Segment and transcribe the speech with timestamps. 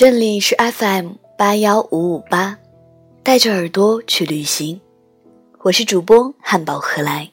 [0.00, 2.56] 这里是 FM 八幺五五八，
[3.24, 4.80] 带着耳朵去旅行，
[5.62, 7.32] 我是主播汉堡何来。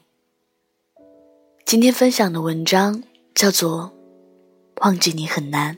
[1.64, 3.04] 今天分享的文章
[3.36, 3.92] 叫做
[4.84, 5.76] 《忘记你很难》，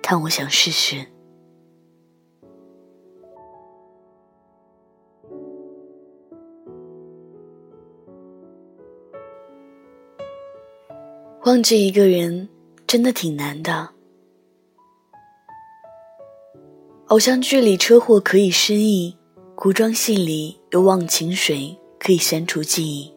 [0.00, 1.04] 但我想试试。
[11.44, 12.48] 忘记一个人
[12.86, 13.95] 真的挺难的。
[17.08, 19.16] 偶像剧里车祸可以失忆，
[19.54, 23.14] 古装戏里有忘情水可以删除记忆，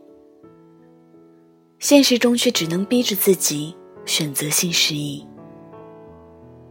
[1.79, 3.75] 现实中却只能逼着自己
[4.05, 5.25] 选择性失忆，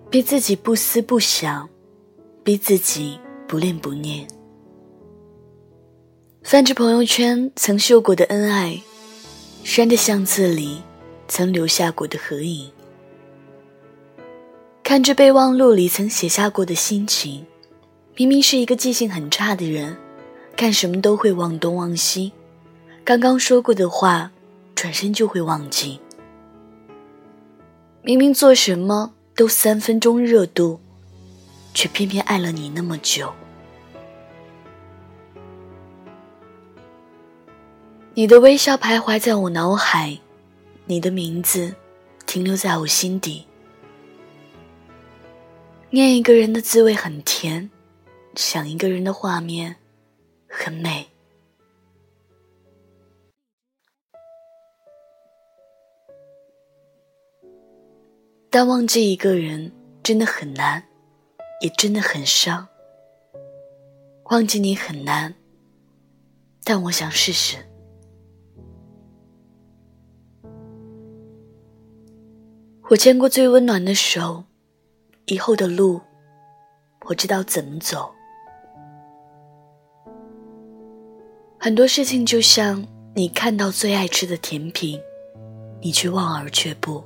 [0.08, 1.68] 逼自己不思不想，
[2.44, 4.24] 逼自己不恋不念，
[6.44, 8.80] 翻着朋友圈曾秀过的恩爱，
[9.64, 10.78] 删着相册里。
[11.30, 12.70] 曾留下过的合影，
[14.88, 17.44] 看着备忘录里曾写下过的心情，
[18.16, 19.94] 明明是一个记性很差的人，
[20.56, 22.32] 干什么都会忘东忘西，
[23.04, 24.32] 刚刚说过的话，
[24.74, 26.00] 转身就会忘记。
[28.00, 30.80] 明明做什么都三分钟热度，
[31.74, 33.30] 却偏偏爱了你那么久。
[38.14, 40.18] 你的微笑徘徊在我脑海。
[40.86, 41.74] 你的名字
[42.24, 43.44] 停留在我心底，
[45.90, 47.70] 念一个人的滋味很甜，
[48.34, 49.76] 想一个人的画面
[50.46, 51.08] 很美。
[58.50, 59.72] 但忘记一个人
[60.02, 60.82] 真的很难，
[61.62, 62.68] 也真的很伤。
[64.24, 65.34] 忘记你很难，
[66.64, 67.56] 但我想试试。
[72.90, 74.44] 我牵过最温暖的手，
[75.30, 76.00] 以后的路，
[77.04, 78.10] 我知道怎么走。
[81.60, 82.82] 很多事情就像
[83.14, 84.98] 你看到最爱吃的甜品，
[85.82, 87.04] 你却望而却步，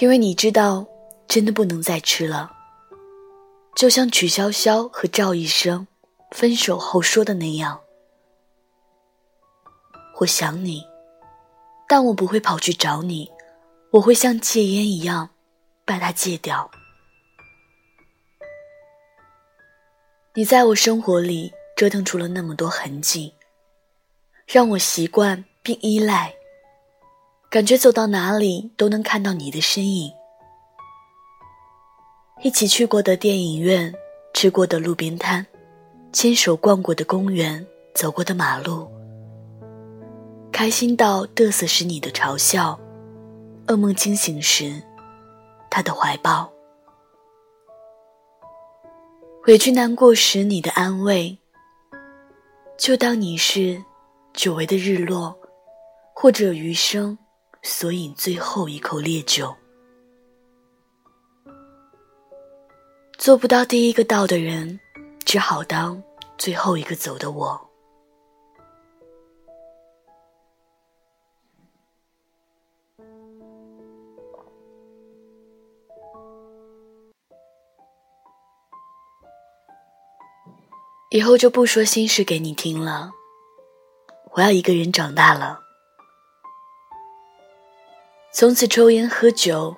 [0.00, 0.86] 因为你知道
[1.28, 2.50] 真的不能再吃了。
[3.74, 5.86] 就像曲筱绡和赵医生
[6.30, 7.78] 分手后说的那样
[10.20, 10.82] ：“我想你，
[11.86, 13.30] 但我不会跑去找你。”
[13.92, 15.30] 我会像戒烟一样，
[15.86, 16.70] 把它戒掉。
[20.34, 23.32] 你在我生活里折腾出了那么多痕迹，
[24.46, 26.34] 让我习惯并依赖，
[27.48, 30.12] 感觉走到哪里都能看到你的身影。
[32.42, 33.94] 一起去过的电影院，
[34.34, 35.46] 吃过的路边摊，
[36.12, 38.90] 牵手逛过的公园，走过的马路，
[40.52, 42.78] 开心到嘚瑟时你的嘲笑。
[43.68, 44.82] 噩梦惊醒时，
[45.76, 46.50] 他的怀抱；
[49.46, 51.36] 委屈难过时，你的安慰。
[52.78, 53.84] 就当你是
[54.32, 55.38] 久违的日落，
[56.14, 57.18] 或者余生
[57.62, 59.54] 所饮最后一口烈酒。
[63.18, 64.80] 做不到第一个到的人，
[65.26, 66.02] 只好当
[66.38, 67.70] 最后一个走的我。
[81.10, 83.12] 以后就不说心事给你听了，
[84.32, 85.60] 我要一个人长大了。
[88.32, 89.76] 从此抽烟喝酒，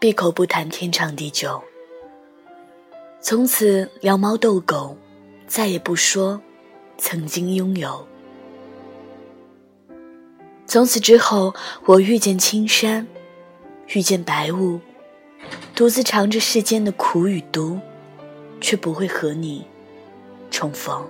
[0.00, 1.62] 闭口不谈天长地久。
[3.20, 4.96] 从此聊猫逗狗，
[5.46, 6.40] 再也不说
[6.98, 8.04] 曾经拥有。
[10.66, 13.06] 从此之后，我遇见青山，
[13.94, 14.80] 遇见白雾，
[15.76, 17.78] 独自尝着世间的苦与毒，
[18.60, 19.64] 却不会和你。
[20.50, 21.08] 重逢。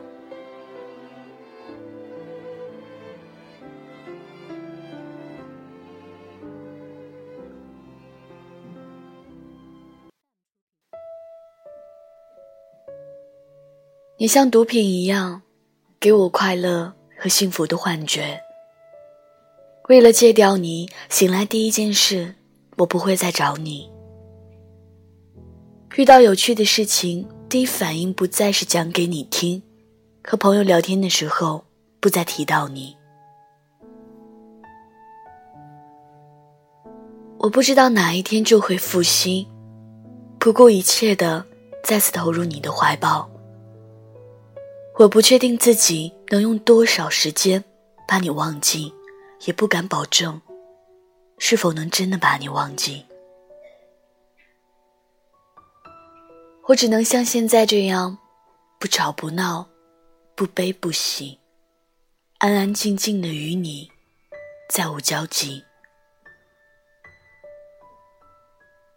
[14.16, 15.40] 你像毒品一样，
[15.98, 18.38] 给我快乐和幸福的幻觉。
[19.88, 22.34] 为了戒掉你，醒来第一件事，
[22.76, 23.90] 我不会再找你。
[25.96, 27.26] 遇到有趣的事情。
[27.50, 29.60] 第一反应不再是讲给你听，
[30.22, 31.64] 和朋友聊天的时候
[31.98, 32.96] 不再提到你。
[37.38, 39.44] 我不知道哪一天就会复兴，
[40.38, 41.44] 不顾一切的
[41.82, 43.28] 再次投入你的怀抱。
[44.96, 47.64] 我不确定自己能用多少时间
[48.06, 48.94] 把你忘记，
[49.46, 50.40] 也不敢保证
[51.38, 53.04] 是否能真的把你忘记。
[56.70, 58.16] 我只能像现在这样，
[58.78, 59.68] 不吵不闹，
[60.36, 61.40] 不悲不喜，
[62.38, 63.90] 安安静静的与你
[64.68, 65.64] 再无交集。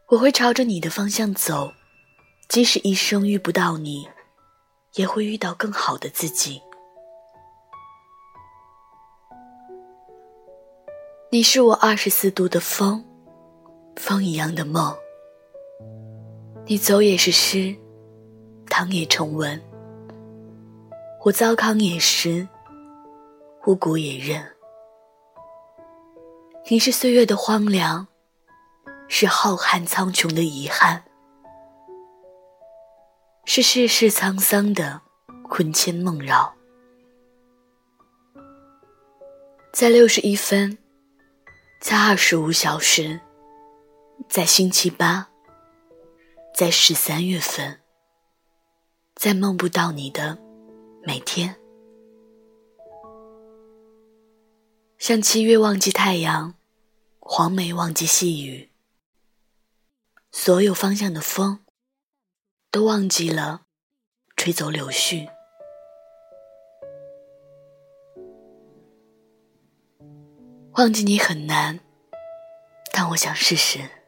[0.10, 1.74] 我会朝着你的方向走，
[2.48, 4.08] 即使一生遇不到你，
[4.94, 6.62] 也会遇到更好的自己。
[11.31, 13.04] 你是我二十四度的风，
[13.96, 14.96] 风一样的梦。
[16.65, 17.75] 你走也是诗，
[18.69, 19.62] 躺也成文。
[21.25, 22.48] 我糟糠也食，
[23.65, 24.42] 五谷也认。
[26.69, 28.07] 你是岁月的荒凉，
[29.10, 31.04] 是浩瀚苍穹的遗憾，
[33.44, 35.01] 是世事沧桑的
[35.50, 36.54] 魂牵梦绕。
[39.74, 40.77] 在六十一分。
[41.81, 43.19] 在二十五小时，
[44.30, 45.27] 在星期八，
[46.63, 47.81] 在十三月份，
[49.15, 50.38] 在梦不到你的
[51.04, 51.57] 每天，
[54.98, 56.56] 像七月忘记太阳，
[57.19, 58.71] 黄梅忘记细雨，
[60.31, 61.65] 所有方向的风
[62.71, 63.63] 都忘记了
[64.38, 65.27] 吹走柳絮，
[70.75, 71.81] 忘记你很难。
[72.94, 74.03] 但我想试试。